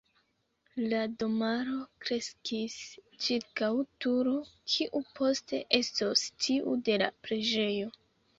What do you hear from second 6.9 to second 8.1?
de la preĝejo.